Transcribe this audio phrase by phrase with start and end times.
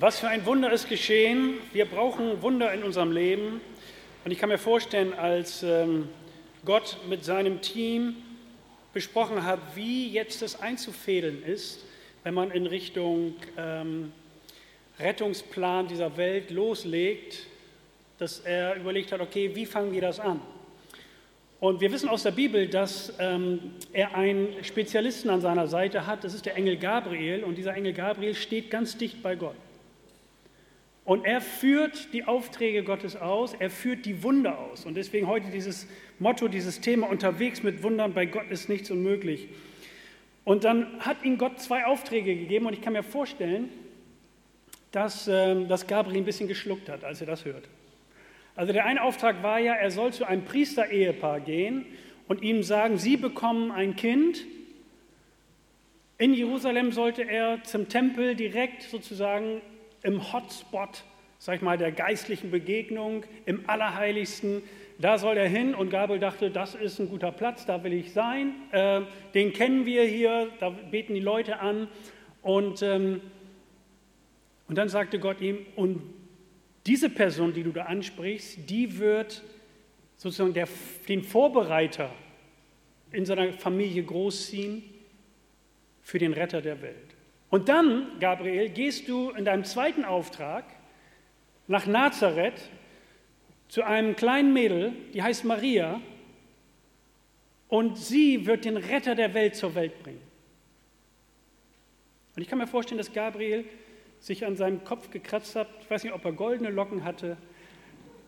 [0.00, 1.54] Was für ein Wunder ist geschehen.
[1.72, 3.60] Wir brauchen Wunder in unserem Leben.
[4.24, 6.08] Und ich kann mir vorstellen, als ähm,
[6.64, 8.14] Gott mit seinem Team
[8.92, 11.84] besprochen hat, wie jetzt das einzufädeln ist,
[12.22, 14.12] wenn man in Richtung ähm,
[15.00, 17.48] Rettungsplan dieser Welt loslegt,
[18.18, 20.40] dass er überlegt hat, okay, wie fangen wir das an?
[21.58, 26.22] Und wir wissen aus der Bibel, dass ähm, er einen Spezialisten an seiner Seite hat,
[26.22, 29.56] das ist der Engel Gabriel, und dieser Engel Gabriel steht ganz dicht bei Gott.
[31.08, 34.84] Und er führt die Aufträge Gottes aus, er führt die Wunder aus.
[34.84, 39.48] Und deswegen heute dieses Motto, dieses Thema unterwegs mit Wundern, bei Gott ist nichts unmöglich.
[40.44, 43.70] Und dann hat ihm Gott zwei Aufträge gegeben und ich kann mir vorstellen,
[44.92, 47.64] dass, äh, dass Gabriel ein bisschen geschluckt hat, als er das hört.
[48.54, 51.86] Also der eine Auftrag war ja, er soll zu einem Priesterehepaar gehen
[52.26, 54.44] und ihm sagen, sie bekommen ein Kind.
[56.18, 59.62] In Jerusalem sollte er zum Tempel direkt sozusagen
[60.02, 61.04] im Hotspot,
[61.38, 64.62] sag ich mal, der geistlichen Begegnung, im Allerheiligsten,
[65.00, 68.12] da soll er hin und Gabriel dachte, das ist ein guter Platz, da will ich
[68.12, 68.54] sein.
[68.72, 71.86] Äh, den kennen wir hier, da beten die Leute an.
[72.42, 73.20] Und, ähm,
[74.66, 76.02] und dann sagte Gott ihm, und
[76.84, 79.44] diese Person, die du da ansprichst, die wird
[80.16, 80.68] sozusagen der,
[81.08, 82.10] den Vorbereiter
[83.12, 84.82] in seiner Familie großziehen
[86.02, 87.07] für den Retter der Welt.
[87.50, 90.64] Und dann, Gabriel, gehst du in deinem zweiten Auftrag
[91.66, 92.60] nach Nazareth
[93.68, 96.00] zu einem kleinen Mädel, die heißt Maria,
[97.68, 100.22] und sie wird den Retter der Welt zur Welt bringen.
[102.34, 103.64] Und ich kann mir vorstellen, dass Gabriel
[104.20, 105.68] sich an seinem Kopf gekratzt hat.
[105.80, 107.36] Ich weiß nicht, ob er goldene Locken hatte,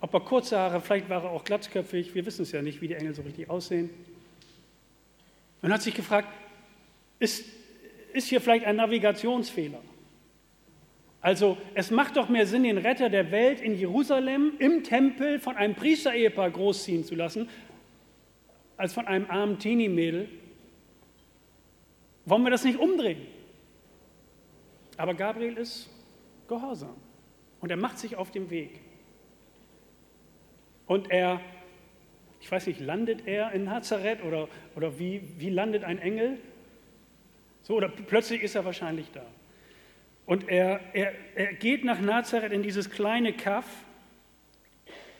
[0.00, 2.14] ob er kurze Haare, vielleicht war er auch glatzköpfig.
[2.14, 3.90] Wir wissen es ja nicht, wie die Engel so richtig aussehen.
[5.62, 6.28] Und hat sich gefragt,
[7.18, 7.44] ist,
[8.12, 9.80] ist hier vielleicht ein Navigationsfehler?
[11.20, 15.56] Also es macht doch mehr Sinn, den Retter der Welt in Jerusalem im Tempel von
[15.56, 17.48] einem Priesterehepaar großziehen zu lassen,
[18.76, 20.28] als von einem armen Teenie-Mädel.
[22.24, 23.26] Wollen wir das nicht umdrehen?
[24.96, 25.90] Aber Gabriel ist
[26.48, 26.96] gehorsam
[27.60, 28.80] und er macht sich auf den Weg.
[30.86, 31.40] Und er,
[32.40, 36.38] ich weiß nicht, landet er in Nazareth oder, oder wie, wie landet ein Engel?
[37.70, 39.22] So, oder plötzlich ist er wahrscheinlich da.
[40.26, 43.64] Und er, er, er geht nach Nazareth in dieses kleine Kaff.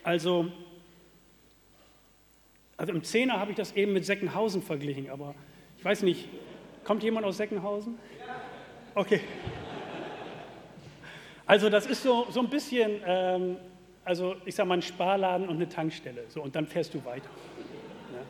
[0.02, 0.50] Also,
[2.76, 5.36] also im Zehner habe ich das eben mit Seckenhausen verglichen, aber
[5.78, 6.28] ich weiß nicht,
[6.82, 7.96] kommt jemand aus Seckenhausen?
[8.96, 9.20] Okay.
[11.46, 13.58] Also das ist so, so ein bisschen, ähm,
[14.04, 16.24] also ich sage mal ein Sparladen und eine Tankstelle.
[16.26, 17.30] So, und dann fährst du weiter.
[18.12, 18.22] Ja.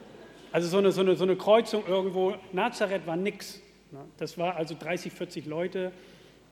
[0.53, 2.35] Also so eine, so, eine, so eine Kreuzung irgendwo.
[2.53, 3.63] Nazareth war nichts.
[3.93, 4.05] Ne.
[4.19, 5.93] Das war also 30, 40 Leute.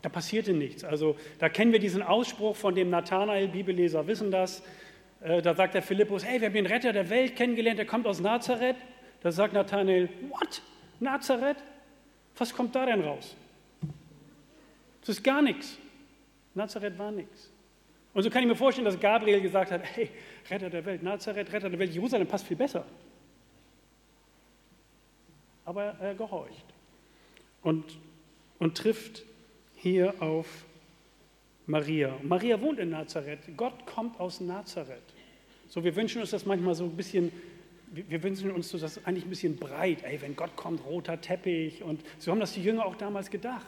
[0.03, 0.85] Da passierte nichts.
[0.85, 4.63] Also da kennen wir diesen Ausspruch von dem Nathanael, Bibelleser wissen das.
[5.21, 8.07] Äh, da sagt der Philippus, hey, wir haben den Retter der Welt kennengelernt, der kommt
[8.07, 8.77] aus Nazareth.
[9.21, 10.63] Da sagt Nathanael, what?
[11.01, 11.59] Nazareth?
[12.37, 13.37] Was kommt da denn raus?
[15.01, 15.79] Das ist gar nichts.
[16.55, 17.51] Nazareth war nichts.
[18.15, 20.11] Und so kann ich mir vorstellen, dass Gabriel gesagt hat, hey,
[20.51, 22.85] Retter der Welt, Nazareth, Retter der Welt, Jerusalem passt viel besser.
[25.65, 26.78] Aber er gehorcht
[27.63, 27.99] und,
[28.59, 29.25] und trifft
[29.75, 30.47] hier auf
[31.67, 32.19] Maria.
[32.23, 33.41] Maria wohnt in Nazareth.
[33.57, 35.03] Gott kommt aus Nazareth.
[35.69, 37.31] So, wir wünschen uns das manchmal so ein bisschen,
[37.93, 40.03] wir wünschen uns das eigentlich ein bisschen breit.
[40.03, 41.83] Ey, wenn Gott kommt, roter Teppich.
[41.83, 43.67] Und so haben das die Jünger auch damals gedacht.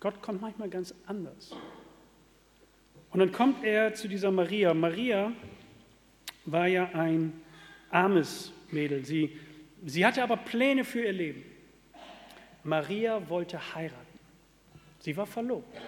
[0.00, 1.50] Gott kommt manchmal ganz anders.
[3.10, 4.74] Und dann kommt er zu dieser Maria.
[4.74, 5.32] Maria
[6.44, 7.32] war ja ein
[7.90, 9.04] armes Mädel.
[9.04, 9.36] Sie,
[9.84, 11.44] sie hatte aber Pläne für ihr Leben.
[12.64, 14.18] Maria wollte heiraten.
[15.00, 15.80] Sie war verlobt.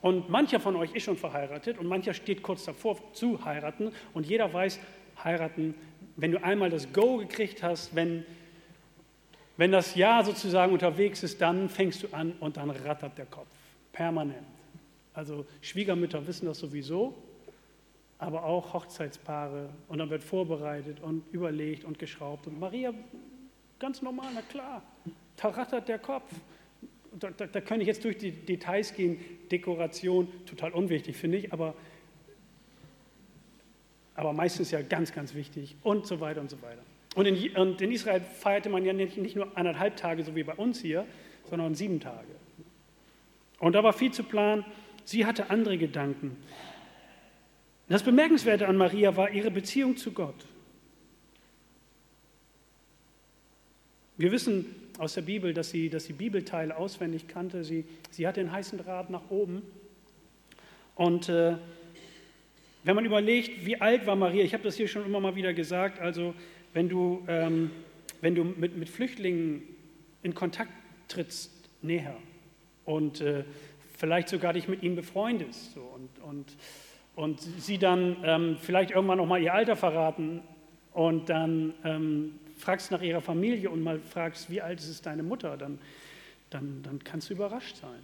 [0.00, 3.92] Und mancher von euch ist schon verheiratet und mancher steht kurz davor zu heiraten.
[4.14, 4.80] Und jeder weiß,
[5.22, 5.74] heiraten,
[6.16, 8.24] wenn du einmal das Go gekriegt hast, wenn
[9.56, 13.46] wenn das Ja sozusagen unterwegs ist, dann fängst du an und dann rattert der Kopf.
[13.92, 14.46] Permanent.
[15.14, 17.14] Also Schwiegermütter wissen das sowieso,
[18.22, 19.68] aber auch Hochzeitspaare.
[19.88, 22.46] Und dann wird vorbereitet und überlegt und geschraubt.
[22.46, 22.94] Und Maria,
[23.80, 24.82] ganz normal, na klar,
[25.36, 26.32] da rattert der Kopf.
[27.18, 29.18] Da, da, da könnte ich jetzt durch die Details gehen.
[29.50, 31.74] Dekoration, total unwichtig, finde ich, aber,
[34.14, 36.82] aber meistens ja ganz, ganz wichtig und so weiter und so weiter.
[37.16, 40.44] Und in, und in, Israel feierte man ja nicht, nicht nur anderthalb Tage, so wie
[40.44, 41.06] bei uns hier,
[41.50, 42.28] sondern sieben Tage.
[43.58, 44.64] Und da war viel zu planen.
[45.04, 46.36] Sie hatte andere Gedanken.
[47.92, 50.46] Das Bemerkenswerte an Maria war ihre Beziehung zu Gott.
[54.16, 54.64] Wir wissen
[54.96, 57.64] aus der Bibel, dass sie, dass sie Bibelteile auswendig kannte.
[57.64, 59.60] Sie, sie hatte den heißen Draht nach oben.
[60.94, 61.58] Und äh,
[62.84, 65.52] wenn man überlegt, wie alt war Maria, ich habe das hier schon immer mal wieder
[65.52, 66.34] gesagt, also
[66.72, 67.72] wenn du, ähm,
[68.22, 69.64] wenn du mit, mit Flüchtlingen
[70.22, 70.72] in Kontakt
[71.08, 71.52] trittst,
[71.82, 72.16] näher
[72.86, 73.44] und äh,
[73.98, 76.56] vielleicht sogar dich mit ihnen befreundest so, und, und,
[77.14, 80.42] und sie dann ähm, vielleicht irgendwann noch mal ihr Alter verraten
[80.92, 85.56] und dann ähm, fragst nach ihrer Familie und mal fragst, wie alt ist deine Mutter,
[85.56, 85.78] dann,
[86.50, 88.00] dann, dann kannst du überrascht sein.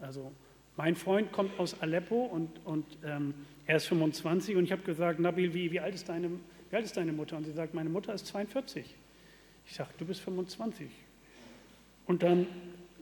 [0.00, 0.32] Also
[0.76, 3.34] mein Freund kommt aus Aleppo und, und ähm,
[3.66, 6.30] er ist 25 und ich habe gesagt, Nabil, wie, wie, alt ist deine,
[6.70, 7.36] wie alt ist deine Mutter?
[7.36, 8.84] Und sie sagt, meine Mutter ist 42.
[9.66, 10.88] Ich sage, du bist 25.
[12.06, 12.46] Und dann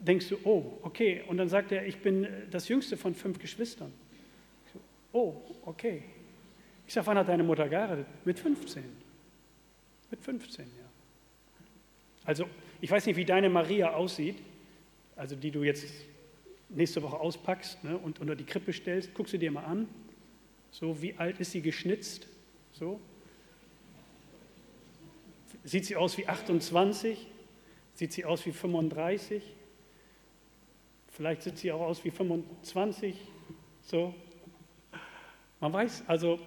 [0.01, 1.23] denkst du, oh, okay.
[1.27, 3.93] Und dann sagt er, ich bin das jüngste von fünf Geschwistern.
[5.12, 6.03] Oh, okay.
[6.87, 8.06] Ich sage, wann hat deine Mutter geheiratet?
[8.25, 8.82] Mit 15.
[10.11, 10.70] Mit 15, ja.
[12.25, 12.47] Also,
[12.81, 14.37] ich weiß nicht, wie deine Maria aussieht,
[15.17, 15.87] also die du jetzt
[16.69, 19.11] nächste Woche auspackst ne, und unter die Krippe stellst.
[19.14, 19.88] Guck sie dir mal an.
[20.70, 22.26] So, wie alt ist sie geschnitzt?
[22.73, 23.00] So.
[25.65, 27.26] Sieht sie aus wie 28?
[27.94, 29.43] Sieht sie aus wie 35?
[31.11, 33.17] Vielleicht sieht sie auch aus wie 25.
[33.82, 34.15] So.
[35.62, 36.41] Man weiß, also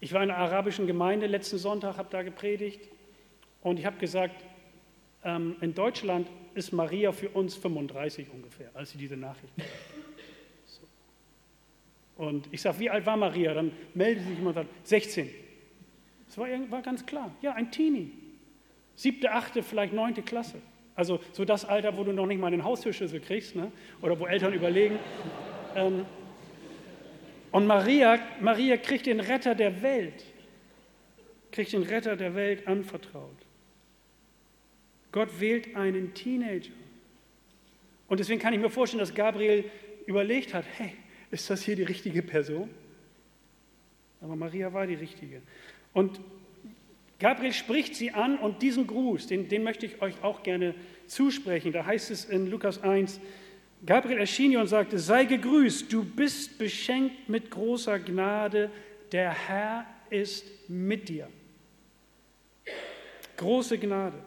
[0.00, 2.80] ich war in einer arabischen Gemeinde letzten Sonntag, habe da gepredigt
[3.60, 4.46] und ich habe gesagt,
[5.24, 9.52] ähm, in Deutschland ist Maria für uns 35 ungefähr, als sie diese Nachricht
[10.64, 10.80] so.
[12.16, 13.52] Und ich sage, wie alt war Maria?
[13.52, 15.28] Dann meldet sich jemand und sagt, 16.
[16.26, 17.30] Das war, war ganz klar.
[17.42, 18.10] Ja, ein Teenie.
[18.94, 20.62] Siebte, achte, vielleicht neunte Klasse.
[20.94, 23.70] Also so das Alter, wo du noch nicht mal den Haustürschlüssel kriegst ne?
[24.00, 24.98] oder wo Eltern überlegen.
[25.76, 26.06] Ähm,
[27.54, 30.24] und Maria, Maria kriegt den Retter der Welt,
[31.52, 33.36] kriegt den Retter der Welt anvertraut.
[35.12, 36.72] Gott wählt einen Teenager.
[38.08, 39.70] Und deswegen kann ich mir vorstellen, dass Gabriel
[40.06, 40.94] überlegt hat, hey,
[41.30, 42.70] ist das hier die richtige Person?
[44.20, 45.40] Aber Maria war die richtige.
[45.92, 46.20] Und
[47.20, 50.74] Gabriel spricht sie an und diesen Gruß, den, den möchte ich euch auch gerne
[51.06, 51.70] zusprechen.
[51.70, 53.20] Da heißt es in Lukas 1,
[53.86, 58.70] Gabriel erschien ihr und sagte, sei gegrüßt, du bist beschenkt mit großer Gnade,
[59.12, 61.28] der Herr ist mit dir.
[63.36, 64.18] Große Gnade.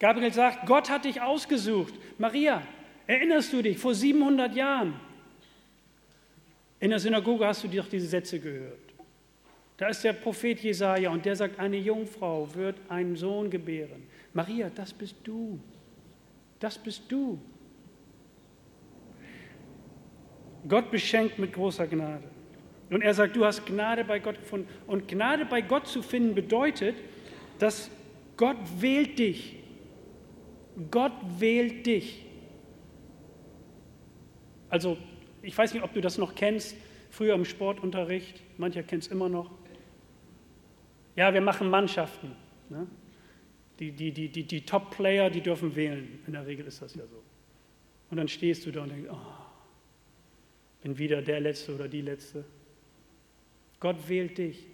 [0.00, 1.94] Gabriel sagt, Gott hat dich ausgesucht.
[2.18, 2.62] Maria,
[3.06, 4.94] erinnerst du dich, vor 700 Jahren
[6.80, 8.78] in der Synagoge hast du doch diese Sätze gehört.
[9.76, 14.06] Da ist der Prophet Jesaja und der sagt, eine Jungfrau wird einen Sohn gebären.
[14.32, 15.58] Maria, das bist du.
[16.58, 17.40] Das bist du.
[20.66, 22.24] Gott beschenkt mit großer Gnade.
[22.90, 24.68] Und er sagt, du hast Gnade bei Gott gefunden.
[24.86, 26.96] Und Gnade bei Gott zu finden bedeutet,
[27.58, 27.90] dass
[28.36, 29.56] Gott wählt dich.
[30.90, 32.24] Gott wählt dich.
[34.70, 34.96] Also,
[35.42, 36.76] ich weiß nicht, ob du das noch kennst,
[37.10, 39.50] früher im Sportunterricht, mancher kennt es immer noch.
[41.16, 42.32] Ja, wir machen Mannschaften.
[42.68, 42.86] Ne?
[43.80, 46.20] Die, die, die, die, die Top-Player, die dürfen wählen.
[46.26, 47.22] In der Regel ist das ja so.
[48.10, 49.16] Und dann stehst du da und denkst, oh,
[50.88, 52.44] bin wieder der Letzte oder die Letzte.
[53.78, 54.66] Gott wählt dich.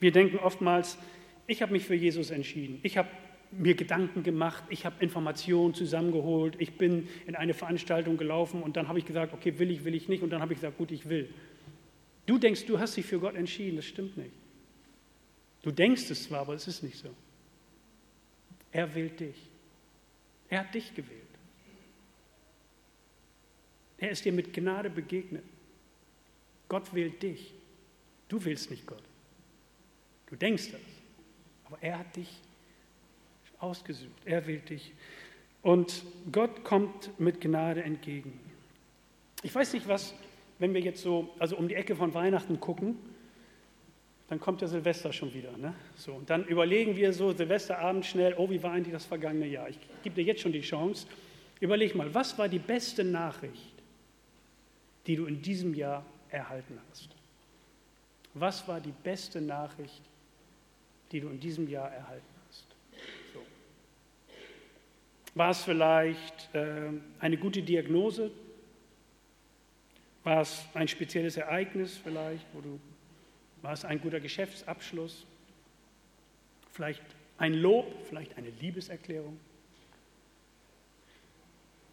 [0.00, 0.98] Wir denken oftmals,
[1.46, 2.80] ich habe mich für Jesus entschieden.
[2.82, 3.08] Ich habe
[3.52, 8.88] mir Gedanken gemacht, ich habe Informationen zusammengeholt, ich bin in eine Veranstaltung gelaufen und dann
[8.88, 10.90] habe ich gesagt, okay, will ich, will ich nicht und dann habe ich gesagt, gut,
[10.90, 11.32] ich will.
[12.26, 14.32] Du denkst, du hast dich für Gott entschieden, das stimmt nicht.
[15.62, 17.10] Du denkst es zwar, aber es ist nicht so.
[18.72, 19.36] Er wählt dich.
[20.48, 21.23] Er hat dich gewählt.
[23.98, 25.44] Er ist dir mit Gnade begegnet.
[26.68, 27.54] Gott wählt dich.
[28.28, 29.02] Du willst nicht Gott.
[30.26, 30.80] Du denkst das.
[31.64, 32.28] Aber er hat dich
[33.58, 34.10] ausgesucht.
[34.24, 34.92] Er wählt dich.
[35.62, 38.38] Und Gott kommt mit Gnade entgegen.
[39.42, 40.14] Ich weiß nicht, was,
[40.58, 42.96] wenn wir jetzt so, also um die Ecke von Weihnachten gucken,
[44.28, 45.56] dann kommt der Silvester schon wieder.
[45.56, 45.74] Ne?
[45.96, 49.68] So, und dann überlegen wir so Silvesterabend schnell, oh, wie war eigentlich das vergangene Jahr?
[49.68, 51.06] Ich gebe dir jetzt schon die Chance.
[51.60, 53.73] Überleg mal, was war die beste Nachricht,
[55.06, 57.08] die du in diesem Jahr erhalten hast?
[58.34, 60.02] Was war die beste Nachricht,
[61.12, 62.66] die du in diesem Jahr erhalten hast?
[63.32, 63.40] So.
[65.34, 68.30] War es vielleicht äh, eine gute Diagnose?
[70.24, 72.80] War es ein spezielles Ereignis vielleicht, wo du
[73.64, 75.24] war es ein guter Geschäftsabschluss?
[76.70, 77.00] Vielleicht
[77.38, 79.40] ein Lob, vielleicht eine Liebeserklärung?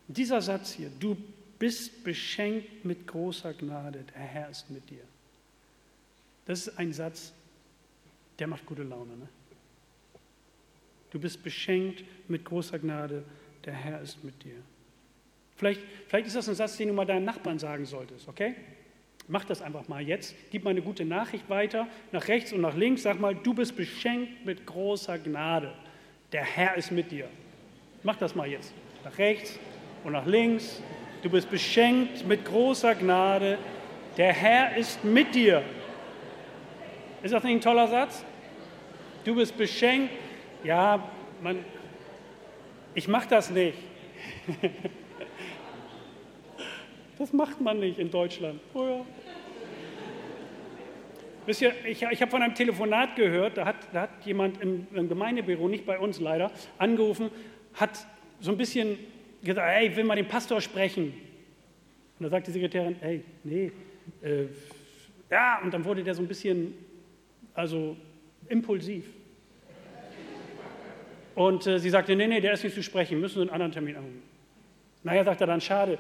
[0.10, 1.16] Dieser Satz hier, du
[1.62, 5.04] bist beschenkt mit großer Gnade, der Herr ist mit dir.
[6.46, 7.34] Das ist ein Satz,
[8.40, 9.16] der macht gute Laune.
[9.16, 9.30] Ne?
[11.12, 13.24] Du bist beschenkt mit großer Gnade.
[13.64, 14.56] Der Herr ist mit dir.
[15.56, 18.56] Vielleicht, vielleicht ist das ein Satz, den du mal deinen Nachbarn sagen solltest, okay?
[19.28, 20.34] Mach das einfach mal jetzt.
[20.50, 23.04] Gib mal eine gute Nachricht weiter, nach rechts und nach links.
[23.04, 25.76] Sag mal, du bist beschenkt mit großer Gnade.
[26.32, 27.30] Der Herr ist mit dir.
[28.02, 28.74] Mach das mal jetzt.
[29.04, 29.60] Nach rechts
[30.04, 30.82] und nach links.
[31.22, 33.58] Du bist beschenkt mit großer Gnade.
[34.18, 35.64] Der Herr ist mit dir.
[37.22, 38.26] Ist das nicht ein toller Satz?
[39.24, 40.12] Du bist beschenkt.
[40.64, 41.08] Ja,
[41.42, 41.64] man,
[42.96, 43.78] ich mache das nicht.
[47.18, 48.60] Das macht man nicht in Deutschland.
[48.74, 49.06] Oh ja.
[51.46, 54.88] Wisst ihr, ich, ich habe von einem Telefonat gehört, da hat, da hat jemand im,
[54.92, 56.50] im, Gemeindebüro, nicht bei uns leider,
[56.80, 57.30] angerufen,
[57.76, 58.08] hat
[58.40, 58.98] so ein bisschen
[59.48, 61.14] gesagt, hey, ich will mal den Pastor sprechen.
[62.20, 63.72] Und da sagt die Sekretärin, hey, nee,
[64.22, 64.46] äh,
[65.30, 66.74] ja, und dann wurde der so ein bisschen,
[67.54, 67.96] also
[68.50, 69.06] impulsiv.
[71.36, 73.72] Und äh, sie sagte, nee, nee, der ist nicht zu sprechen, müssen wir einen anderen
[73.72, 74.22] Termin anrufen.
[75.04, 75.98] Naja, sagt er dann, schade,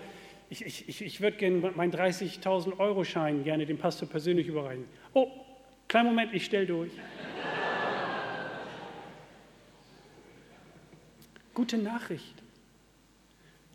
[0.49, 4.85] ich, ich, ich, würde gerne meinen 30.000 Euro Schein gerne dem Pastor persönlich überreichen.
[5.13, 5.27] Oh,
[5.87, 6.91] kleinen Moment, ich stelle durch.
[11.53, 12.35] Gute Nachricht.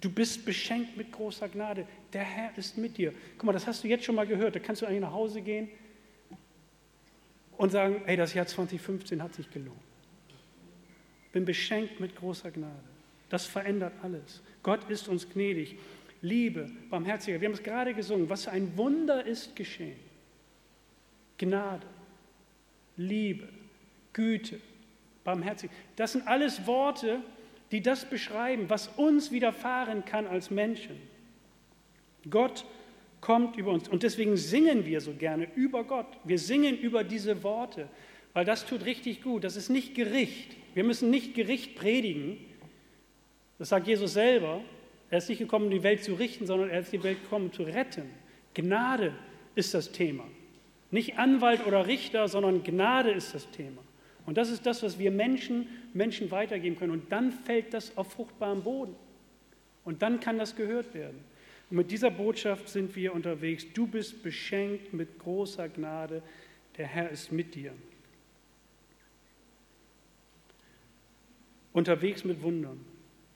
[0.01, 1.87] Du bist beschenkt mit großer Gnade.
[2.13, 3.13] Der Herr ist mit dir.
[3.39, 4.55] Guck mal, das hast du jetzt schon mal gehört.
[4.55, 5.69] Da kannst du eigentlich nach Hause gehen
[7.57, 9.81] und sagen, hey, das Jahr 2015 hat sich gelohnt.
[11.33, 12.73] Bin beschenkt mit großer Gnade.
[13.29, 14.43] Das verändert alles.
[14.63, 15.77] Gott ist uns gnädig.
[16.23, 17.41] Liebe, Barmherzigkeit.
[17.41, 18.29] Wir haben es gerade gesungen.
[18.29, 19.99] Was für ein Wunder ist geschehen.
[21.39, 21.87] Gnade,
[22.97, 23.49] Liebe,
[24.13, 24.61] Güte,
[25.25, 25.77] Barmherzigkeit.
[25.97, 27.21] Das sind alles Worte,
[27.73, 30.97] die das beschreiben, was uns widerfahren kann als Menschen.
[32.29, 32.65] Gott
[33.21, 33.89] kommt über uns.
[33.89, 36.07] Und deswegen singen wir so gerne über Gott.
[36.25, 37.89] Wir singen über diese Worte,
[38.35, 39.45] weil das tut richtig gut.
[39.45, 40.57] Das ist nicht Gericht.
[40.75, 42.39] Wir müssen nicht Gericht predigen.
[43.59, 44.61] Das sagt Jesus selber.
[45.11, 47.47] Er ist nicht gekommen, um die Welt zu richten, sondern er ist die Welt gekommen,
[47.47, 48.11] um zu retten.
[48.55, 49.13] Gnade
[49.55, 50.25] ist das Thema.
[50.91, 53.83] Nicht Anwalt oder Richter, sondern Gnade ist das Thema.
[54.27, 56.93] Und das ist das, was wir Menschen, Menschen weitergeben können.
[56.93, 58.95] Und dann fällt das auf fruchtbaren Boden.
[59.85, 61.25] Und dann kann das gehört werden.
[61.71, 63.67] Und mit dieser Botschaft sind wir unterwegs.
[63.73, 66.23] Du bist beschenkt mit großer Gnade.
[66.77, 67.73] Der Herr ist mit dir.
[71.73, 72.85] Unterwegs mit Wundern.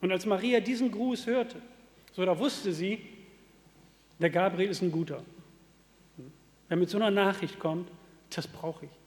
[0.00, 1.60] Und als Maria diesen Gruß hörte,
[2.12, 2.98] so da wusste sie,
[4.18, 5.22] der Gabriel ist ein guter.
[6.68, 7.90] Wer mit so einer Nachricht kommt,
[8.34, 8.99] das brauche ich.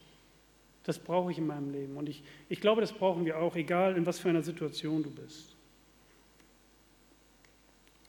[0.83, 1.95] Das brauche ich in meinem Leben.
[1.95, 5.09] Und ich, ich glaube, das brauchen wir auch, egal in was für einer Situation du
[5.09, 5.55] bist.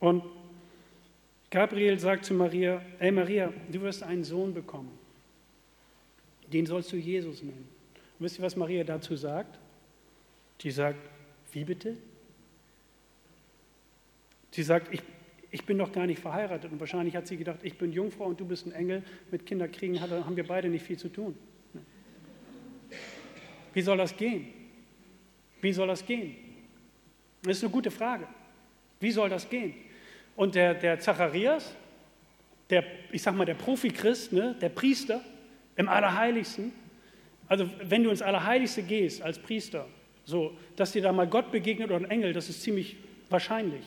[0.00, 0.24] Und
[1.50, 4.90] Gabriel sagt zu Maria, hey Maria, du wirst einen Sohn bekommen.
[6.52, 7.68] Den sollst du Jesus nennen.
[8.18, 9.58] Und wisst ihr, was Maria dazu sagt?
[10.60, 10.98] Die sagt,
[11.52, 11.96] wie bitte?
[14.50, 15.02] Sie sagt, ich,
[15.50, 16.72] ich bin doch gar nicht verheiratet.
[16.72, 19.04] Und wahrscheinlich hat sie gedacht, ich bin Jungfrau und du bist ein Engel.
[19.30, 21.36] Mit Kinderkriegen haben wir beide nicht viel zu tun.
[23.74, 24.46] Wie soll das gehen?
[25.60, 26.36] Wie soll das gehen?
[27.42, 28.26] Das ist eine gute Frage.
[29.00, 29.74] Wie soll das gehen?
[30.36, 31.74] Und der, der Zacharias,
[32.70, 35.20] der, ich sag mal, der Profi-Christ, ne, der Priester
[35.76, 36.72] im Allerheiligsten,
[37.48, 39.86] also wenn du ins Allerheiligste gehst als Priester,
[40.24, 42.96] so, dass dir da mal Gott begegnet oder ein Engel, das ist ziemlich
[43.28, 43.84] wahrscheinlich.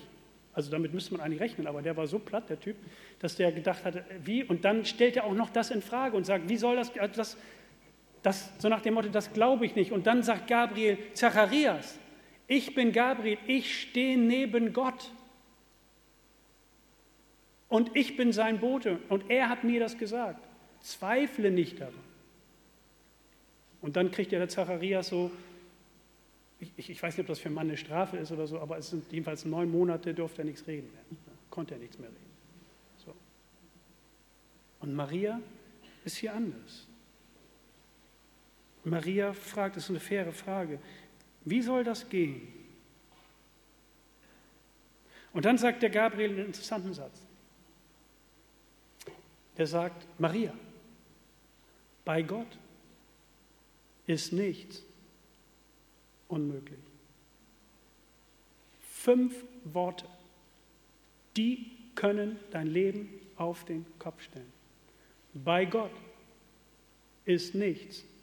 [0.54, 2.76] Also damit müsste man eigentlich rechnen, aber der war so platt, der Typ,
[3.20, 4.44] dass der gedacht hatte, wie?
[4.44, 7.16] Und dann stellt er auch noch das in Frage und sagt, wie soll das, also
[7.16, 7.38] das,
[8.24, 9.92] das so nach dem Motto, das glaube ich nicht.
[9.92, 11.98] Und dann sagt Gabriel, Zacharias,
[12.48, 15.12] ich bin Gabriel, ich stehe neben Gott.
[17.70, 19.00] Und ich bin sein Bote.
[19.10, 20.46] Und er hat mir das gesagt.
[20.80, 21.94] Zweifle nicht daran.
[23.82, 25.32] Und dann kriegt der Zacharias so
[26.60, 28.78] ich, ich, weiß nicht, ob das für einen Mann eine Strafe ist oder so, aber
[28.78, 31.04] es sind jedenfalls neun Monate, durfte er nichts reden mehr.
[31.50, 32.20] Konnte er nichts mehr reden.
[33.06, 33.14] So.
[34.80, 35.40] Und Maria
[36.04, 36.88] ist hier anders.
[38.90, 40.80] Maria fragt, das ist eine faire Frage,
[41.46, 42.48] wie soll das gehen?
[45.34, 47.22] Und dann sagt der Gabriel einen interessanten Satz.
[49.56, 50.54] Er sagt, Maria,
[52.06, 52.58] bei Gott
[54.06, 54.84] ist nichts
[56.28, 56.80] unmöglich.
[58.80, 60.06] Fünf Worte,
[61.36, 64.52] die können dein Leben auf den Kopf stellen.
[65.34, 65.92] Bei Gott
[67.26, 68.17] ist nichts unmöglich.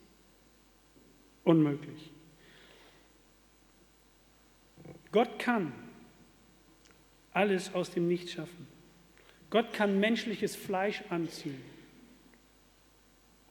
[5.13, 5.73] Gott kann
[7.33, 8.67] alles aus dem Nichts schaffen.
[9.51, 11.63] Gott kann menschliches Fleisch anziehen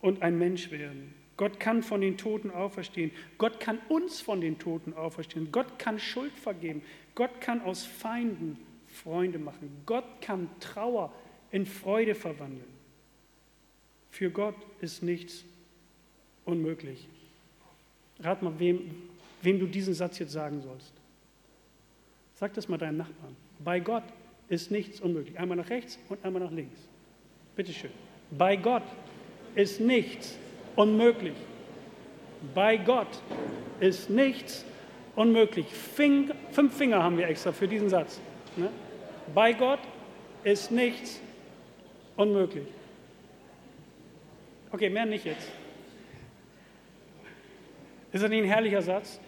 [0.02, 1.14] und ein Mensch werden.
[1.38, 3.12] Gott kann von den Toten auferstehen.
[3.38, 5.52] Gott kann uns von den Toten auferstehen.
[5.52, 6.84] Gott kann Schuld vergeben.
[7.16, 8.58] Gott kann aus Feinden
[8.88, 9.82] Freunde machen.
[9.86, 11.14] Gott kann Trauer
[11.52, 12.72] in Freude verwandeln.
[14.12, 15.44] Für Gott ist nichts
[16.46, 17.08] unmöglich.
[18.24, 18.80] Rat mal, wem,
[19.42, 20.94] wem du diesen Satz jetzt sagen sollst.
[22.36, 23.36] Sag das mal deinem Nachbarn.
[23.60, 24.04] Bei Gott
[24.50, 25.38] ist nichts unmöglich.
[25.38, 26.80] Einmal nach rechts und einmal nach links.
[27.56, 27.92] Bitte schön.
[28.32, 28.84] Bei Gott
[29.56, 30.38] ist nichts
[30.76, 31.36] unmöglich.
[32.54, 33.08] Bei Gott
[33.80, 34.66] ist nichts
[35.16, 35.68] unmöglich.
[35.68, 38.20] Fing, fünf Finger haben wir extra für diesen Satz.
[38.56, 38.70] Ne?
[39.34, 39.80] Bei Gott
[40.44, 41.20] ist nichts
[42.16, 42.68] unmöglich.
[44.72, 45.48] Okay, mehr nicht jetzt.
[48.14, 49.20] Ist das nicht ein herrlicher Satz?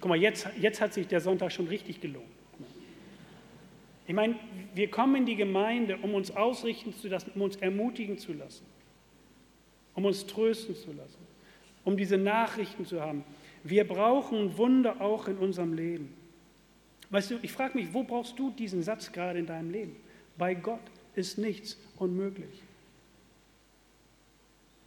[0.00, 2.28] Guck mal, jetzt, jetzt hat sich der Sonntag schon richtig gelohnt.
[4.06, 4.36] Ich meine,
[4.74, 8.64] wir kommen in die Gemeinde, um uns ausrichten zu lassen, um uns ermutigen zu lassen,
[9.94, 11.18] um uns trösten zu lassen,
[11.84, 13.24] um diese Nachrichten zu haben.
[13.64, 16.14] Wir brauchen Wunder auch in unserem Leben.
[17.10, 19.96] Weißt du, ich frage mich, wo brauchst du diesen Satz gerade in deinem Leben?
[20.36, 20.82] Bei Gott
[21.14, 22.62] ist nichts unmöglich.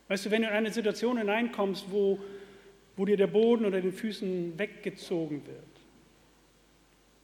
[0.07, 2.19] Weißt du, wenn du in eine Situation hineinkommst, wo,
[2.95, 5.57] wo dir der Boden unter den Füßen weggezogen wird,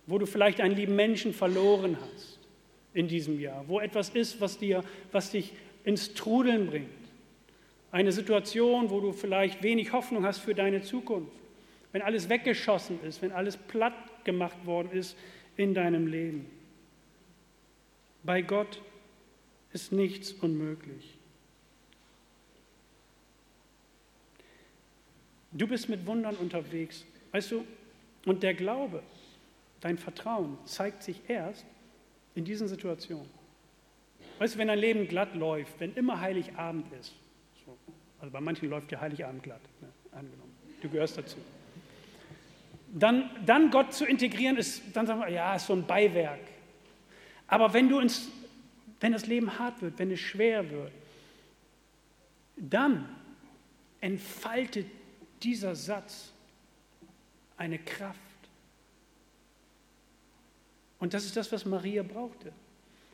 [0.05, 2.39] wo du vielleicht einen lieben Menschen verloren hast
[2.93, 6.89] in diesem Jahr, wo etwas ist, was, dir, was dich ins Trudeln bringt,
[7.91, 11.31] eine Situation, wo du vielleicht wenig Hoffnung hast für deine Zukunft,
[11.91, 13.93] wenn alles weggeschossen ist, wenn alles platt
[14.25, 15.15] gemacht worden ist
[15.57, 16.47] in deinem Leben.
[18.23, 18.81] Bei Gott
[19.73, 21.17] ist nichts unmöglich.
[25.53, 27.05] Du bist mit Wundern unterwegs.
[27.31, 27.65] Weißt du,
[28.25, 29.03] und der Glaube,
[29.81, 31.65] dein Vertrauen zeigt sich erst
[32.35, 33.29] in diesen Situationen.
[34.39, 37.13] Weißt du, wenn dein Leben glatt läuft, wenn immer Heiligabend ist,
[37.65, 37.77] so,
[38.19, 41.37] also bei manchen läuft ja Heiligabend glatt, ne, angenommen, du gehörst dazu.
[42.91, 46.39] Dann, dann Gott zu integrieren ist, dann sagen wir, ja, ist so ein Beiwerk.
[47.47, 48.29] Aber wenn du ins,
[48.99, 50.91] wenn das Leben hart wird, wenn es schwer wird,
[52.55, 53.07] dann
[53.99, 54.87] entfaltet
[55.43, 56.31] dieser Satz
[57.57, 58.19] eine Kraft.
[60.99, 62.53] Und das ist das, was Maria brauchte.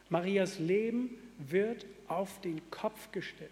[0.10, 3.52] Marias Leben wird auf den Kopf gestellt.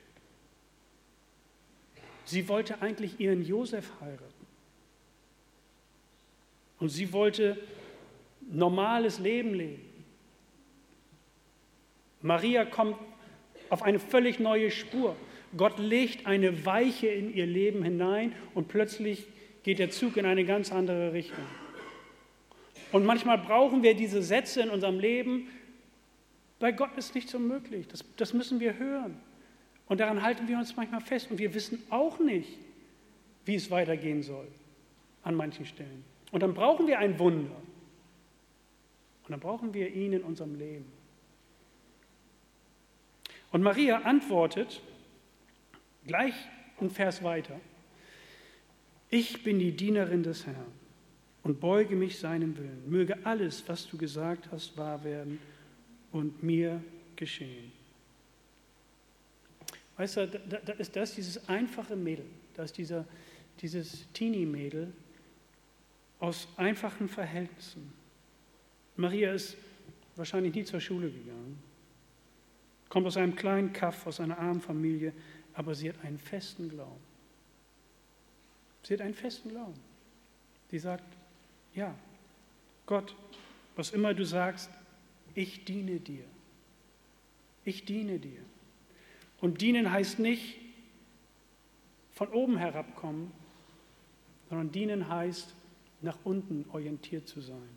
[2.25, 4.47] Sie wollte eigentlich ihren Josef heiraten.
[6.79, 7.57] Und sie wollte
[8.49, 9.81] normales Leben leben.
[12.21, 12.97] Maria kommt
[13.69, 15.15] auf eine völlig neue Spur.
[15.55, 19.27] Gott legt eine Weiche in ihr Leben hinein und plötzlich
[19.63, 21.45] geht der Zug in eine ganz andere Richtung.
[22.91, 25.49] Und manchmal brauchen wir diese Sätze in unserem Leben.
[26.59, 27.87] Bei Gott ist nichts unmöglich.
[27.87, 29.19] Das, das müssen wir hören.
[29.87, 31.29] Und daran halten wir uns manchmal fest.
[31.29, 32.57] Und wir wissen auch nicht,
[33.45, 34.47] wie es weitergehen soll
[35.23, 36.03] an manchen Stellen.
[36.31, 37.55] Und dann brauchen wir ein Wunder.
[39.23, 40.85] Und dann brauchen wir ihn in unserem Leben.
[43.51, 44.81] Und Maria antwortet
[46.07, 46.33] gleich
[46.79, 47.59] ein Vers weiter.
[49.09, 50.71] Ich bin die Dienerin des Herrn
[51.43, 52.89] und beuge mich seinem Willen.
[52.89, 55.39] Möge alles, was du gesagt hast, wahr werden
[56.11, 56.83] und mir
[57.15, 57.71] geschehen.
[59.97, 63.05] Weißt du, da, da ist das dieses einfache Mädel, da ist dieser,
[63.61, 64.93] dieses Teenie-Mädel
[66.19, 67.91] aus einfachen Verhältnissen.
[68.95, 69.57] Maria ist
[70.15, 71.57] wahrscheinlich nie zur Schule gegangen,
[72.89, 75.13] kommt aus einem kleinen Kaff, aus einer armen Familie,
[75.57, 77.01] aber sie hat einen festen Glauben.
[78.83, 79.73] Sie hat einen festen Glauben.
[80.69, 81.03] Die sagt,
[81.73, 81.95] ja,
[82.85, 83.15] Gott,
[83.75, 84.69] was immer du sagst,
[85.33, 86.25] ich diene dir.
[87.65, 88.39] Ich diene dir.
[89.41, 90.59] Und dienen heißt nicht
[92.13, 93.31] von oben herabkommen,
[94.49, 95.55] sondern dienen heißt
[96.01, 97.76] nach unten orientiert zu sein.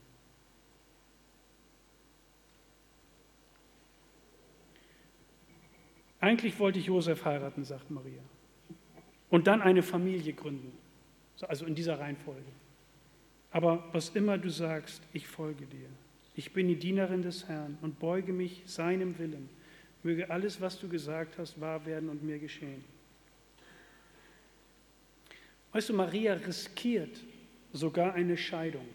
[6.20, 8.22] Eigentlich wollte ich Josef heiraten, sagt Maria.
[9.30, 10.72] Und dann eine Familie gründen.
[11.40, 12.52] Also in dieser Reihenfolge.
[13.50, 15.88] Aber was immer du sagst, ich folge dir.
[16.36, 19.48] Ich bin die Dienerin des Herrn und beuge mich seinem Willen.
[20.02, 22.84] Möge alles, was du gesagt hast, wahr werden und mir geschehen.
[25.72, 27.20] Weißt du, Maria riskiert
[27.72, 28.86] sogar eine Scheidung.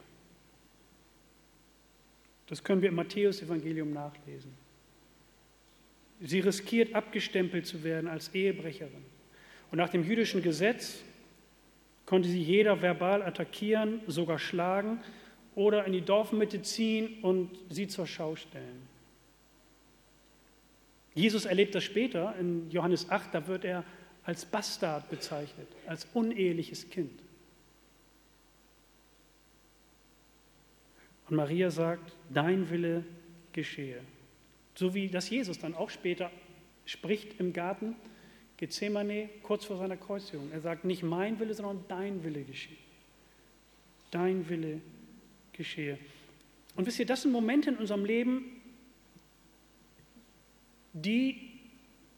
[2.48, 4.52] Das können wir im Matthäus-Evangelium nachlesen.
[6.26, 9.06] Sie riskiert, abgestempelt zu werden als Ehebrecherin.
[9.72, 11.04] Und nach dem jüdischen Gesetz
[12.06, 15.00] konnte sie jeder verbal attackieren, sogar schlagen
[15.54, 18.88] oder in die Dorfmitte ziehen und sie zur Schau stellen.
[21.14, 23.84] Jesus erlebt das später in Johannes 8, da wird er
[24.24, 27.22] als Bastard bezeichnet, als uneheliches Kind.
[31.30, 33.04] Und Maria sagt, dein Wille
[33.54, 34.02] geschehe.
[34.76, 36.32] So wie das Jesus dann auch später
[36.86, 37.96] spricht im Garten
[38.58, 40.50] Gethsemane kurz vor seiner Kreuzigung.
[40.52, 42.78] Er sagt, nicht mein Wille, sondern dein Wille geschehe.
[44.12, 44.82] Dein Wille
[45.52, 45.98] geschehe.
[46.76, 48.62] Und wisst ihr, das sind Momente in unserem Leben,
[50.94, 51.52] die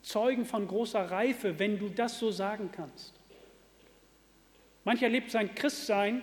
[0.04, 3.13] zeugen von großer Reife, wenn du das so sagen kannst.
[4.84, 6.22] Mancher erlebt sein Christsein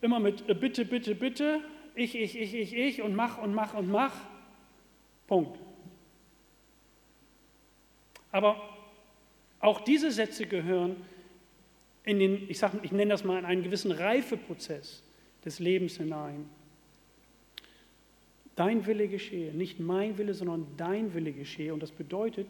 [0.00, 1.60] immer mit äh, bitte, bitte, bitte,
[1.94, 4.14] ich, ich, ich, ich, ich und mach und mach und mach.
[5.30, 5.56] Punkt.
[8.32, 8.60] Aber
[9.60, 10.96] auch diese Sätze gehören
[12.02, 15.04] in den, ich, sag, ich nenne das mal, in einen gewissen Reifeprozess
[15.44, 16.50] des Lebens hinein.
[18.56, 21.72] Dein Wille geschehe, nicht mein Wille, sondern dein Wille geschehe.
[21.72, 22.48] Und das bedeutet,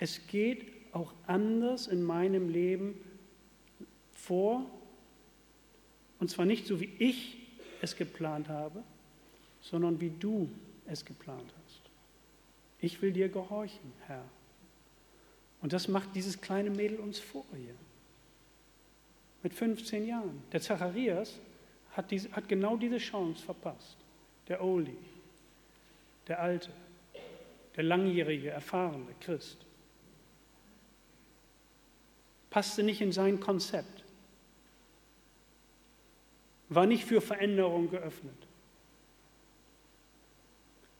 [0.00, 3.00] es geht auch anders in meinem Leben
[4.12, 4.68] vor.
[6.18, 7.36] Und zwar nicht so, wie ich
[7.82, 8.82] es geplant habe,
[9.60, 10.50] sondern wie du
[10.86, 11.65] es geplant hast.
[12.80, 14.24] Ich will dir gehorchen, Herr.
[15.62, 17.74] Und das macht dieses kleine Mädel uns vor hier.
[19.42, 20.42] Mit 15 Jahren.
[20.52, 21.38] Der Zacharias
[21.92, 23.96] hat, diese, hat genau diese Chance verpasst.
[24.48, 24.96] Der Oldie,
[26.28, 26.70] der alte,
[27.74, 29.58] der langjährige, erfahrene Christ.
[32.50, 34.04] Passte nicht in sein Konzept.
[36.68, 38.46] War nicht für Veränderung geöffnet.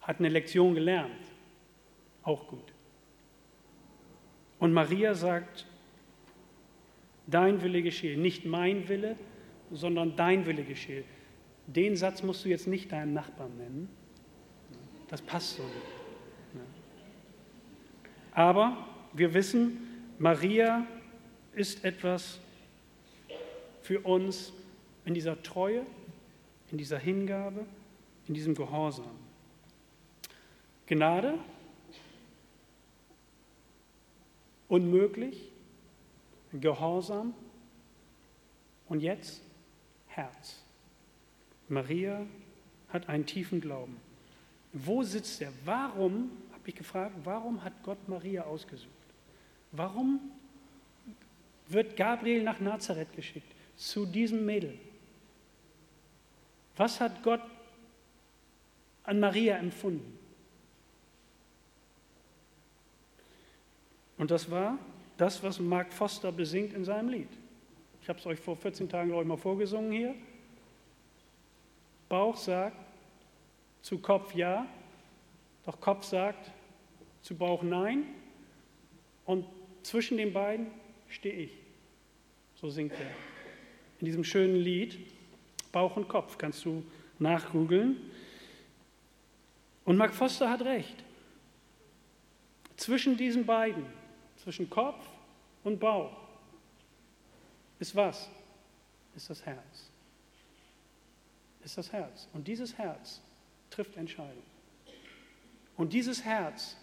[0.00, 1.25] Hat eine Lektion gelernt.
[2.26, 2.72] Auch gut.
[4.58, 5.64] Und Maria sagt,
[7.28, 9.16] dein Wille geschehe, nicht mein Wille,
[9.70, 11.04] sondern dein Wille geschehe.
[11.68, 13.88] Den Satz musst du jetzt nicht deinem Nachbarn nennen.
[15.08, 16.64] Das passt so nicht.
[18.32, 18.76] Aber
[19.12, 19.78] wir wissen,
[20.18, 20.84] Maria
[21.54, 22.40] ist etwas
[23.82, 24.52] für uns
[25.04, 25.86] in dieser Treue,
[26.72, 27.64] in dieser Hingabe,
[28.26, 29.14] in diesem Gehorsam.
[30.86, 31.38] Gnade
[34.68, 35.52] Unmöglich,
[36.52, 37.34] Gehorsam
[38.88, 39.42] und jetzt
[40.08, 40.62] Herz.
[41.68, 42.26] Maria
[42.88, 43.96] hat einen tiefen Glauben.
[44.72, 45.52] Wo sitzt er?
[45.64, 48.90] Warum, habe ich gefragt, warum hat Gott Maria ausgesucht?
[49.72, 50.20] Warum
[51.68, 54.78] wird Gabriel nach Nazareth geschickt, zu diesem Mädel?
[56.76, 57.42] Was hat Gott
[59.04, 60.15] an Maria empfunden?
[64.18, 64.78] Und das war
[65.16, 67.28] das, was Mark Foster besingt in seinem Lied.
[68.02, 70.14] Ich habe es euch vor 14 Tagen, glaube ich, mal vorgesungen hier.
[72.08, 72.76] Bauch sagt
[73.82, 74.66] zu Kopf ja,
[75.64, 76.50] doch Kopf sagt
[77.22, 78.04] zu Bauch nein.
[79.24, 79.44] Und
[79.82, 80.68] zwischen den beiden
[81.08, 81.50] stehe ich.
[82.54, 83.10] So singt er.
[83.98, 84.98] In diesem schönen Lied,
[85.72, 86.84] Bauch und Kopf, kannst du
[87.18, 87.96] nachgoogeln.
[89.84, 91.04] Und Mark Foster hat recht.
[92.76, 93.84] Zwischen diesen beiden
[94.46, 95.04] zwischen Kopf
[95.64, 96.16] und Bauch
[97.80, 98.30] ist was?
[99.16, 99.90] Ist das Herz.
[101.64, 102.28] Ist das Herz.
[102.32, 103.20] Und dieses Herz
[103.70, 104.44] trifft Entscheidungen.
[105.76, 106.76] Und dieses Herz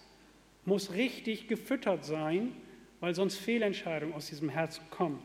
[0.66, 2.54] muss richtig gefüttert sein,
[3.00, 5.24] weil sonst Fehlentscheidungen aus diesem Herzen kommen.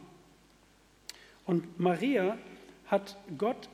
[1.45, 2.39] Und Maria
[2.87, 3.69] hat Gott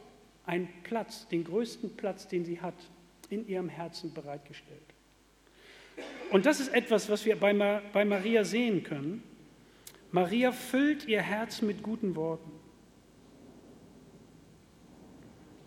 [0.46, 2.77] einen Platz, den größten Platz, den sie hat,
[3.29, 4.93] in ihrem Herzen bereitgestellt.
[6.35, 7.53] Und das ist etwas, was wir bei,
[7.92, 9.23] bei Maria sehen können.
[10.11, 12.51] Maria füllt ihr Herz mit guten Worten.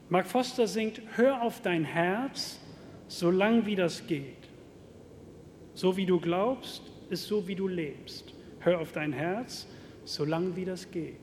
[0.10, 2.60] Mark Foster singt, hör auf dein Herz,
[3.08, 4.50] solange wie das geht.
[5.74, 8.34] So wie du glaubst, ist so wie du lebst.
[8.60, 9.68] Hör auf dein Herz,
[10.04, 11.16] solange wie das geht.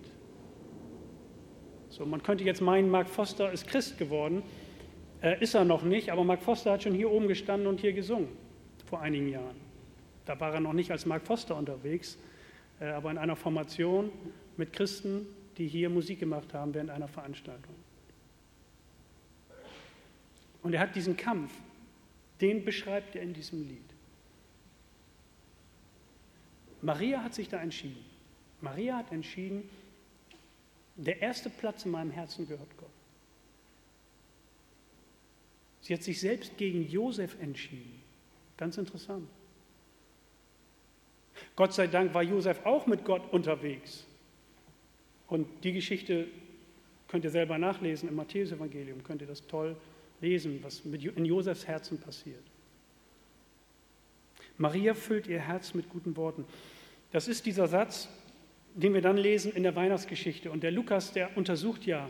[1.91, 4.43] So, man könnte jetzt meinen, Mark Foster ist Christ geworden.
[5.21, 7.93] Äh, ist er noch nicht, aber Mark Foster hat schon hier oben gestanden und hier
[7.93, 8.44] gesungen
[8.95, 9.61] vor einigen Jahren.
[10.25, 12.17] Da war er noch nicht als Mark Foster unterwegs,
[12.79, 14.13] äh, aber in einer Formation
[14.57, 15.27] mit Christen,
[15.59, 17.75] die hier Musik gemacht haben während einer Veranstaltung.
[20.63, 21.53] Und er hat diesen Kampf,
[22.41, 23.91] den beschreibt er in diesem Lied.
[26.81, 28.05] Maria hat sich da entschieden.
[28.61, 29.69] Maria hat entschieden,
[30.95, 32.87] der erste Platz in meinem Herzen gehört Gott.
[35.81, 38.04] Sie hat sich selbst gegen Josef entschieden.
[38.65, 39.29] Ganz interessant.
[41.55, 44.07] Gott sei Dank war Josef auch mit Gott unterwegs.
[45.27, 46.29] Und die Geschichte
[47.07, 49.77] könnt ihr selber nachlesen im Matthäusevangelium, könnt ihr das toll
[50.23, 52.43] lesen, was in Josefs Herzen passiert.
[54.57, 56.47] Maria füllt ihr Herz mit guten Worten.
[57.13, 58.09] Das ist dieser Satz,
[58.75, 60.51] den wir dann lesen in der Weihnachtsgeschichte.
[60.51, 62.09] Und der Lukas, der untersucht ja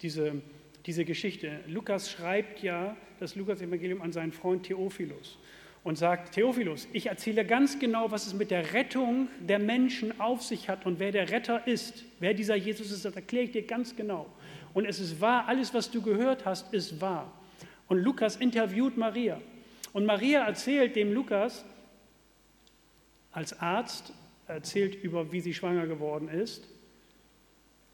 [0.00, 0.40] diese,
[0.86, 1.60] diese Geschichte.
[1.66, 5.36] Lukas schreibt ja das Lukas-Evangelium an seinen Freund Theophilus
[5.84, 10.42] und sagt, Theophilus, ich erzähle ganz genau, was es mit der Rettung der Menschen auf
[10.42, 13.62] sich hat und wer der Retter ist, wer dieser Jesus ist, das erkläre ich dir
[13.62, 14.26] ganz genau.
[14.72, 17.30] Und es ist wahr, alles, was du gehört hast, ist wahr.
[17.86, 19.40] Und Lukas interviewt Maria.
[19.92, 21.64] Und Maria erzählt dem Lukas
[23.30, 24.12] als Arzt,
[24.46, 26.66] erzählt über, wie sie schwanger geworden ist,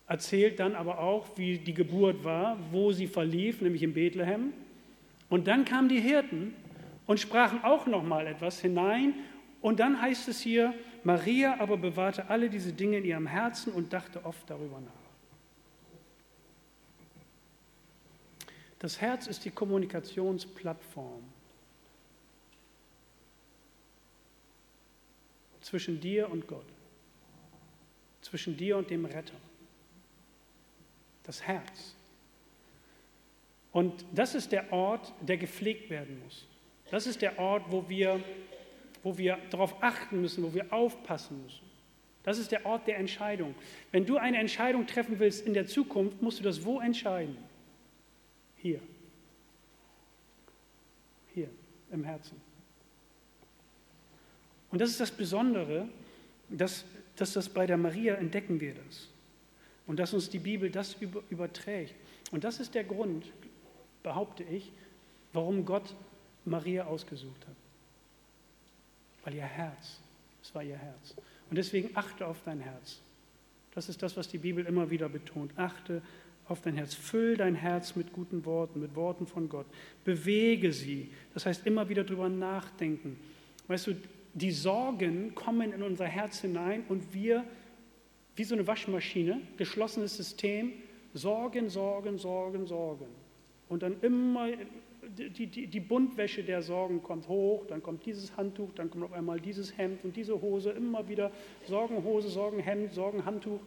[0.07, 4.53] erzählt dann aber auch, wie die Geburt war, wo sie verlief, nämlich in Bethlehem.
[5.29, 6.55] Und dann kamen die Hirten
[7.07, 9.15] und sprachen auch noch mal etwas hinein.
[9.61, 13.93] Und dann heißt es hier, Maria aber bewahrte alle diese Dinge in ihrem Herzen und
[13.93, 14.93] dachte oft darüber nach.
[18.79, 21.23] Das Herz ist die Kommunikationsplattform
[25.61, 26.67] zwischen dir und Gott,
[28.23, 29.37] zwischen dir und dem Retter.
[31.25, 31.95] Das Herz.
[33.73, 36.47] Und das ist der Ort, der gepflegt werden muss.
[36.91, 38.23] Das ist der Ort, wo wir,
[39.03, 41.71] wo wir darauf achten müssen, wo wir aufpassen müssen.
[42.23, 43.55] Das ist der Ort der Entscheidung.
[43.93, 47.37] Wenn du eine Entscheidung treffen willst in der Zukunft, musst du das wo entscheiden?
[48.57, 48.81] Hier.
[51.35, 51.49] Hier,
[51.91, 52.41] im Herzen.
[54.71, 55.89] Und das ist das Besondere,
[56.49, 56.85] dass,
[57.17, 59.09] dass das bei der Maria entdecken wir das.
[59.87, 61.95] Und dass uns die Bibel das über, überträgt.
[62.31, 63.33] Und das ist der Grund,
[64.03, 64.73] behaupte ich,
[65.33, 65.95] warum Gott
[66.45, 67.57] Maria ausgesucht hat.
[69.25, 70.01] Weil ihr Herz,
[70.43, 71.15] es war ihr Herz.
[71.49, 73.01] Und deswegen achte auf dein Herz.
[73.75, 75.53] Das ist das, was die Bibel immer wieder betont.
[75.57, 76.03] Achte
[76.49, 76.95] auf dein Herz.
[76.95, 79.67] Füll dein Herz mit guten Worten, mit Worten von Gott.
[80.05, 81.11] Bewege sie.
[81.35, 83.19] Das heißt, immer wieder drüber nachdenken.
[83.69, 83.97] Weißt du,
[84.35, 87.45] die Sorgen kommen in unser Herz hinein und wir,
[88.37, 90.73] wie so eine Waschmaschine, geschlossenes System,
[91.15, 93.07] Sorgen, Sorgen, Sorgen, Sorgen.
[93.69, 94.49] Und dann immer
[95.09, 99.13] die, die, die Buntwäsche der Sorgen kommt hoch, dann kommt dieses Handtuch, dann kommt auf
[99.13, 101.31] einmal dieses Hemd und diese Hose, immer wieder
[101.67, 103.61] Sorgenhose, Sorgenhemd, Sorgenhandtuch.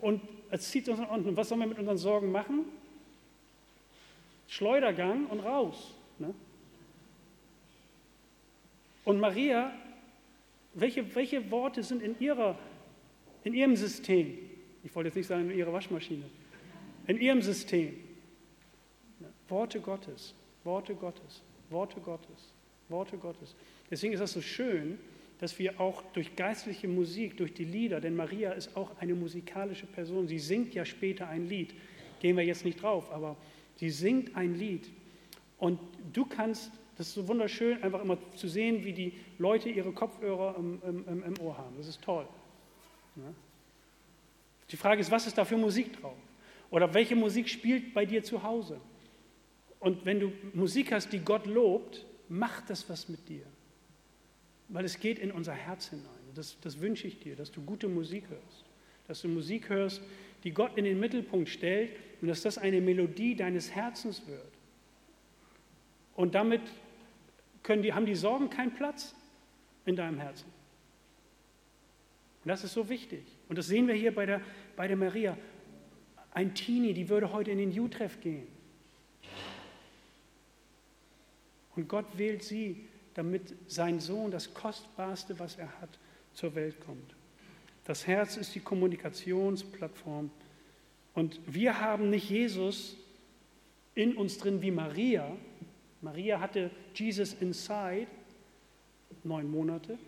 [0.00, 1.36] Und es zieht uns nach unten.
[1.36, 2.64] Was sollen wir mit unseren Sorgen machen?
[4.48, 5.94] Schleudergang und raus.
[6.18, 6.34] Ne?
[9.04, 9.72] Und Maria,
[10.74, 12.58] welche, welche Worte sind in, ihrer,
[13.44, 14.38] in ihrem System?
[14.84, 16.24] Ich wollte jetzt nicht sagen in ihrer Waschmaschine.
[17.06, 17.94] In ihrem System.
[19.48, 22.52] Worte Gottes, Worte Gottes, Worte Gottes,
[22.88, 23.54] Worte Gottes.
[23.90, 24.98] Deswegen ist das so schön,
[25.38, 29.86] dass wir auch durch geistliche Musik, durch die Lieder, denn Maria ist auch eine musikalische
[29.86, 31.74] Person, sie singt ja später ein Lied,
[32.20, 33.36] gehen wir jetzt nicht drauf, aber
[33.76, 34.90] sie singt ein Lied.
[35.58, 35.78] Und
[36.12, 40.56] du kannst, das ist so wunderschön, einfach immer zu sehen, wie die Leute ihre Kopfhörer
[40.58, 41.76] im, im, im Ohr haben.
[41.76, 42.26] Das ist toll.
[43.16, 43.22] Ja?
[44.70, 46.16] Die Frage ist, was ist da für Musik drauf?
[46.70, 48.80] Oder welche Musik spielt bei dir zu Hause?
[49.80, 53.44] Und wenn du Musik hast, die Gott lobt, macht das was mit dir.
[54.68, 56.04] Weil es geht in unser Herz hinein.
[56.34, 58.64] Das, das wünsche ich dir, dass du gute Musik hörst.
[59.06, 60.02] Dass du Musik hörst,
[60.44, 64.52] die Gott in den Mittelpunkt stellt und dass das eine Melodie deines Herzens wird.
[66.14, 66.62] Und damit
[67.68, 69.14] die, haben die Sorgen keinen Platz
[69.84, 70.46] in deinem Herzen.
[72.44, 73.24] Und das ist so wichtig.
[73.48, 74.40] Und das sehen wir hier bei der,
[74.76, 75.36] bei der Maria.
[76.32, 78.46] Ein Teenie, die würde heute in den U-Treff gehen.
[81.76, 85.98] Und Gott wählt sie, damit sein Sohn, das Kostbarste, was er hat,
[86.32, 87.14] zur Welt kommt.
[87.84, 90.30] Das Herz ist die Kommunikationsplattform.
[91.14, 92.96] Und wir haben nicht Jesus
[93.94, 95.36] in uns drin wie Maria.
[96.02, 98.08] Maria hatte Jesus inside,
[99.24, 99.98] neun Monate.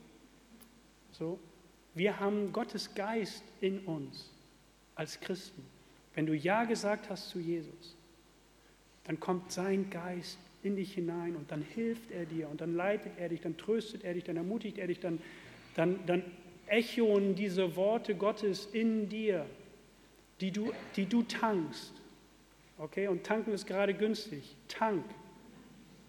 [1.12, 1.38] So.
[1.94, 4.30] Wir haben Gottes Geist in uns
[4.94, 5.64] als Christen.
[6.14, 7.96] Wenn du Ja gesagt hast zu Jesus,
[9.04, 13.12] dann kommt sein Geist in dich hinein und dann hilft er dir und dann leitet
[13.18, 15.20] er dich, dann tröstet er dich, dann ermutigt er dich, dann,
[15.74, 16.22] dann, dann
[16.66, 19.46] echoen diese Worte Gottes in dir,
[20.40, 21.92] die du, die du tankst.
[22.78, 24.54] Okay, und tanken ist gerade günstig.
[24.68, 25.04] Tank.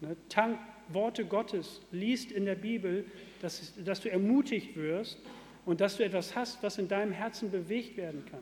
[0.01, 0.15] Ne?
[0.29, 0.59] Tank
[0.89, 1.81] Worte Gottes.
[1.91, 3.05] Liest in der Bibel,
[3.41, 5.17] dass, dass du ermutigt wirst
[5.65, 8.41] und dass du etwas hast, was in deinem Herzen bewegt werden kann.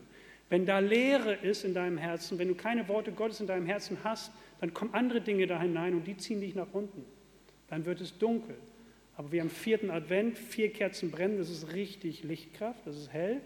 [0.50, 3.98] Wenn da Leere ist in deinem Herzen, wenn du keine Worte Gottes in deinem Herzen
[4.04, 7.06] hast, dann kommen andere Dinge da hinein und die ziehen dich nach unten.
[7.68, 8.56] Dann wird es dunkel.
[9.16, 13.42] Aber wir haben vierten Advent, vier Kerzen brennen, das ist richtig Lichtkraft, das ist hell.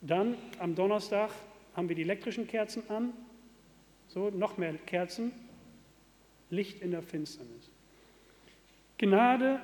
[0.00, 1.30] Dann am Donnerstag
[1.74, 3.12] haben wir die elektrischen Kerzen an,
[4.08, 5.32] so noch mehr Kerzen,
[6.48, 7.70] Licht in der Finsternis.
[8.98, 9.60] Gnade,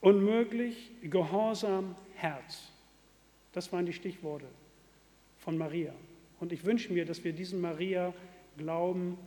[0.00, 2.70] unmöglich, Gehorsam, Herz.
[3.52, 4.46] Das waren die Stichworte
[5.38, 5.92] von Maria.
[6.38, 8.14] Und ich wünsche mir, dass wir diesen Maria
[8.60, 9.18] glauben,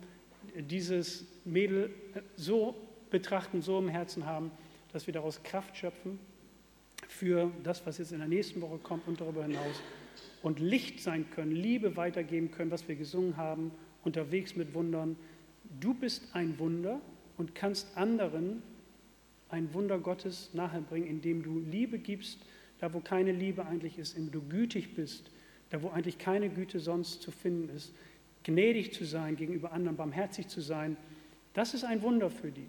[0.56, 1.90] dieses Mädel
[2.36, 2.74] so
[3.10, 4.50] betrachten, so im Herzen haben,
[4.92, 6.18] dass wir daraus Kraft schöpfen
[7.08, 9.82] für das, was jetzt in der nächsten Woche kommt und darüber hinaus
[10.42, 13.72] und Licht sein können, Liebe weitergeben können, was wir gesungen haben,
[14.04, 15.16] unterwegs mit Wundern.
[15.80, 17.00] Du bist ein Wunder
[17.36, 18.62] und kannst anderen
[19.48, 22.38] ein Wunder Gottes nachbringen, indem du Liebe gibst,
[22.78, 25.30] da wo keine Liebe eigentlich ist, indem du gütig bist,
[25.70, 27.92] da wo eigentlich keine Güte sonst zu finden ist,
[28.44, 30.96] gnädig zu sein gegenüber anderen, barmherzig zu sein,
[31.54, 32.68] das ist ein Wunder für die.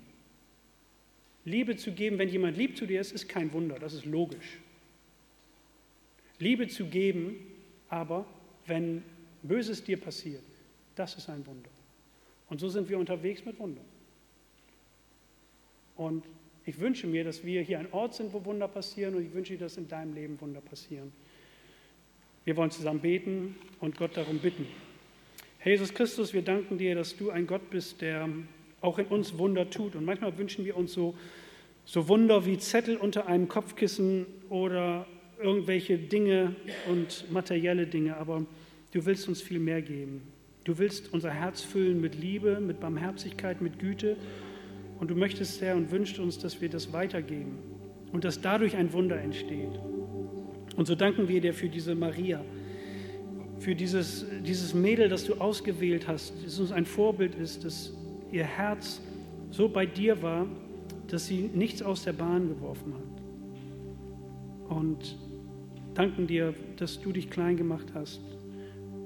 [1.43, 4.59] Liebe zu geben, wenn jemand lieb zu dir ist, ist kein Wunder, das ist logisch.
[6.39, 7.35] Liebe zu geben,
[7.89, 8.25] aber
[8.65, 9.03] wenn
[9.43, 10.43] Böses dir passiert,
[10.95, 11.69] das ist ein Wunder.
[12.49, 13.85] Und so sind wir unterwegs mit Wundern.
[15.95, 16.25] Und
[16.65, 19.53] ich wünsche mir, dass wir hier ein Ort sind, wo Wunder passieren und ich wünsche
[19.53, 21.11] dir, dass in deinem Leben Wunder passieren.
[22.43, 24.67] Wir wollen zusammen beten und Gott darum bitten.
[25.65, 28.29] Jesus Christus, wir danken dir, dass du ein Gott bist, der
[28.81, 29.95] auch in uns Wunder tut.
[29.95, 31.15] Und manchmal wünschen wir uns so,
[31.85, 35.07] so Wunder wie Zettel unter einem Kopfkissen oder
[35.41, 36.55] irgendwelche Dinge
[36.87, 38.45] und materielle Dinge, aber
[38.91, 40.21] du willst uns viel mehr geben.
[40.65, 44.17] Du willst unser Herz füllen mit Liebe, mit Barmherzigkeit, mit Güte.
[44.99, 47.57] Und du möchtest, Herr, und wünschst uns, dass wir das weitergeben
[48.11, 49.79] und dass dadurch ein Wunder entsteht.
[50.75, 52.45] Und so danken wir dir für diese Maria,
[53.65, 57.91] für dieses, dieses Mädel, das du ausgewählt hast, das uns ein Vorbild ist, dass
[58.31, 59.01] ihr Herz
[59.49, 60.45] so bei dir war,
[61.07, 64.77] dass sie nichts aus der Bahn geworfen hat.
[64.77, 65.17] Und
[65.95, 68.21] danken dir, dass du dich klein gemacht hast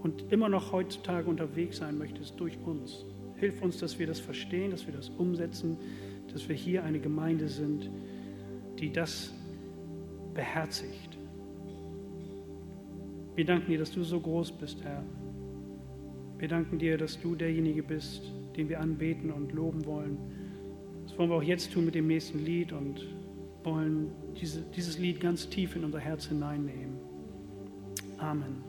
[0.04, 3.06] und immer noch heutzutage unterwegs sein möchtest durch uns.
[3.38, 5.78] Hilf uns, dass wir das verstehen, dass wir das umsetzen,
[6.34, 7.90] dass wir hier eine Gemeinde sind,
[8.78, 9.34] die das
[10.34, 11.09] beherzigt.
[13.40, 15.02] Wir danken dir, dass du so groß bist, Herr.
[16.40, 20.18] Wir danken dir, dass du derjenige bist, den wir anbeten und loben wollen.
[21.04, 23.08] Das wollen wir auch jetzt tun mit dem nächsten Lied und
[23.64, 26.98] wollen diese, dieses Lied ganz tief in unser Herz hineinnehmen.
[28.18, 28.62] Amen.